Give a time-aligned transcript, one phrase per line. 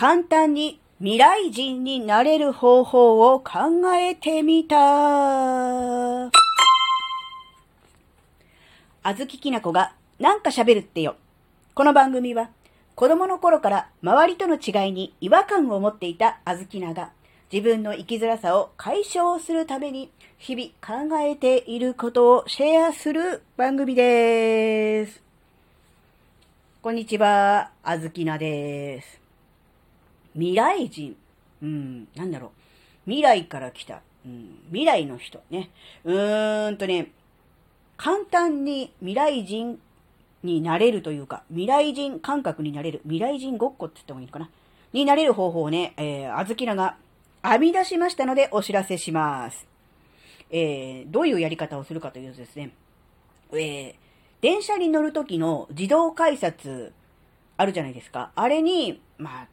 [0.00, 4.78] 簡単に未来人になれる方法を考えてみた。
[6.24, 6.30] あ
[9.14, 11.16] ずききなこがなんか喋るってよ。
[11.74, 12.48] この番組は
[12.94, 17.10] 子供の頃から周りとの違いに違和感を持っていたあずきなが
[17.52, 25.20] 自分の生きづらさを解消するために日々考えていることをシェアする番組です。
[26.80, 29.19] こんにちは、あずきなです。
[30.34, 31.16] 未来人。
[31.62, 32.50] うん、なんだろう。
[33.06, 34.02] 未来から来た。
[34.24, 35.70] うん、未来の人ね。
[36.04, 37.10] うーんとね、
[37.96, 39.78] 簡単に未来人
[40.42, 43.00] になれるというか、未来人感覚になれる。
[43.04, 44.50] 未来人ごっこって言った方がいいのかな
[44.92, 46.96] になれる方法をね、えー、あずきなが
[47.42, 49.66] 編み出しましたのでお知らせします。
[50.50, 52.72] えー、どういうやり方をするかというとですね、
[53.52, 53.94] えー、
[54.40, 56.92] 電車に乗るときの自動改札
[57.56, 58.32] あるじゃないですか。
[58.34, 59.48] あれに、まあ、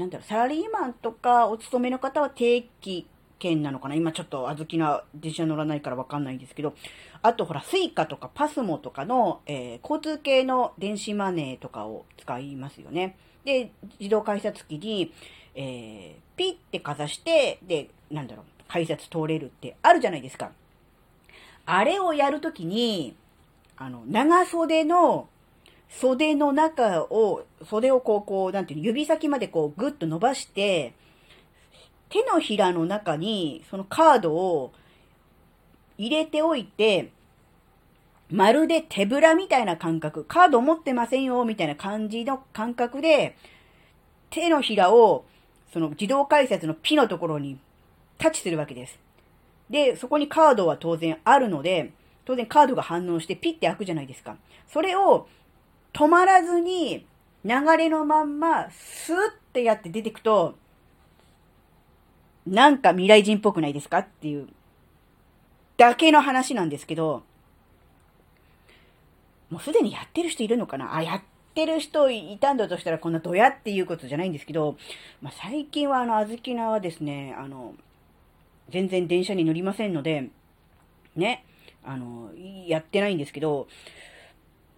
[0.00, 3.06] なんだろう、サラリーマンとかお勤めの方は定期
[3.38, 3.94] 券なのかな？
[3.94, 6.74] 今ちょっと小豆な電車乗らないからわかんないんですけど、
[7.22, 13.16] あとほら、スイカとかパスモとかの、えー、交通系の電子マネーとかを使いますよね。
[13.44, 15.12] で、自動改札機に、
[15.54, 20.52] えー、ピッてかざして、で、なんだろう、改札通れるってあるじゃないですか。
[21.66, 23.14] あれをやるときに、
[23.76, 25.28] あの、長袖の
[25.90, 30.94] 袖の中を、袖をこう、こう、なんていうの、指先までこう、ぐっと伸ばして、
[32.08, 34.72] 手のひらの中に、そのカードを
[35.98, 37.10] 入れておいて、
[38.30, 43.36] まるで手ぶらみたいな感覚、カード持ってませんよ、みたいな感じの感覚で、
[44.30, 45.24] 手のひらを
[45.72, 47.58] その自動改札のピのところに
[48.18, 48.98] タッチするわけです。
[49.68, 51.92] で、そこにカードは当然あるので、
[52.24, 54.36] 当然カードが反応してピッて開くじゃないですか。
[54.68, 55.28] それを
[55.92, 57.06] 止まらずに
[57.44, 59.18] 流れのまんまスーっ
[59.52, 60.54] てやって出てくと、
[62.46, 64.48] なんか未来人っぽくないですかっていう
[65.76, 67.22] だけの話なんですけど、
[69.50, 70.94] もうすでにやってる人いるのかな？
[70.94, 71.22] あ、やっ
[71.54, 74.76] てる人いたんだとしたらこんなドヤっていうことじゃないんですけど、
[75.20, 77.74] まあ、最近はあの、あずきなはですね、あの、
[78.68, 80.28] 全然電車に乗りませんので、
[81.16, 81.44] ね、
[81.84, 82.30] あの、
[82.66, 83.66] やってないんですけど、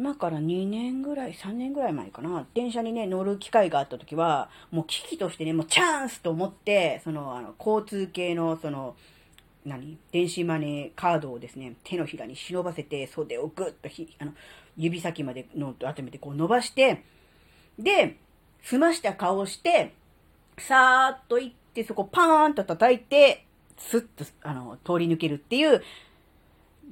[0.00, 8.96] 今から2年ぐらい、3年ぐらい前かな、電車にね、乗る機会があった時は、もう危機としてね、もうチャンスと思って、その、あの、交通系の、その、
[9.66, 9.98] 何？
[10.10, 14.32] 電子マネーカードをですね、手のひらに忍ばせて、袖をぐっとひ、あの、
[14.78, 17.04] 指先までの、集めてこう伸ばして、
[17.78, 18.16] で、
[18.62, 19.92] 済ました顔をして、
[20.56, 23.44] さーっと行って、そこパーンと叩いて、
[23.76, 25.82] スッと、あの、通り抜けるっていう、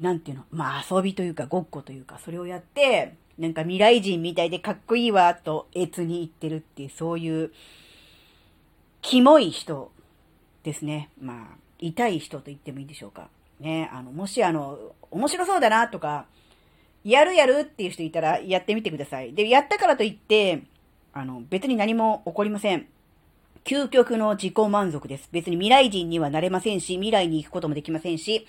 [0.01, 7.53] なんていうの、まあ遊びというかごっこというか、それをやって、なんか未来人みたいでかっこいいわ、と、越に言ってるっていう、そういう、
[9.01, 9.93] キモい人
[10.65, 11.11] ですね。
[11.21, 13.29] まあ、痛い人と言ってもいいでしょうか。
[13.61, 14.79] ね、あの、もしあの、
[15.11, 16.27] 面白そうだなとか、
[17.05, 19.33] やるやるっていう人いたらやってみてください。
[19.33, 20.65] で、やったからといって、
[21.13, 22.87] あの、別に何も起こりません。
[23.69, 25.29] 究極の自己満足です。
[25.31, 28.47] 別に未来人にはなれませんし、未来に行くこともできませんし、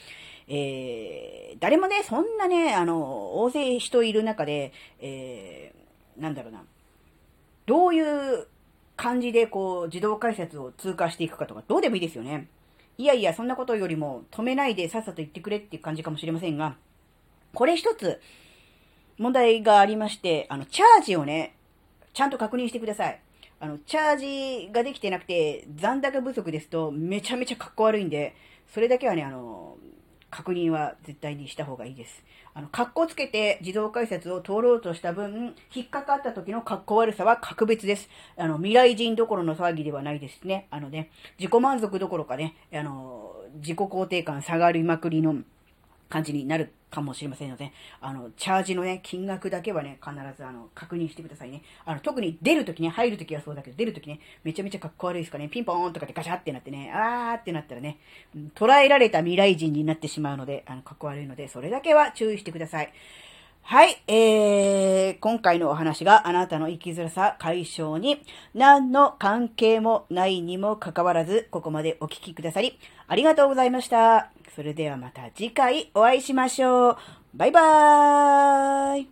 [0.48, 4.72] えー、誰もね、そんなね、あの、大勢人いる中で、
[5.02, 6.64] えー、なんだろうな、
[7.66, 8.48] どういう
[8.96, 12.48] 感じでこう、自動改札を通過していくかとか、どうでもいいですよね。
[12.98, 16.78] いやいや、そんなことよりも止めないでさっさと言ってくれっていう感じかもしれませんが、
[17.54, 18.22] これ一つ
[19.18, 21.58] 問題がありまして、あの、チャージをね、
[22.14, 23.20] ちゃんと確認してください。
[23.60, 28.36] あの、チャージができてなくて残高不足ですとめちゃめちゃ格好悪いんで、
[28.74, 29.78] それだけはね、あの、
[30.30, 32.24] 確認は絶対にした方がいいです。
[32.54, 38.10] あの、格好つけて自動改札を通ろうとした分、引っかかった時の格好悪さは格別です。
[38.38, 40.68] あの、未来人どころの騒ぎではないですね。
[40.70, 41.10] あのね、
[41.40, 45.36] 自己満足どころかね、あの、自己肯定感下がりまくりの
[46.10, 51.62] 感じになるかもしれませんので、あの、チャージのね、金額だけはね、必ずあの、確認してくださいね。
[51.86, 57.98] あの、特に出るときね、入るときはそうだけど、出るときね、めちゃめちゃかっこ悪いですかね、ピンポーンとかでガシャってなってね、あーってなったらね、
[58.56, 62.92] 捉えられた未来人になってしまうので、あの、かっこ悪いので、それだけは注意してください。
[63.70, 68.20] はい、えー、今回のお話があなたの生きづらさ解消に
[68.56, 74.32] 何の関係もないにもかかわらず、ここまでお聞きくださり、ありがとうございました。
[74.56, 76.98] それではまた次回お会いしましょう。
[77.36, 79.10] バイバーイ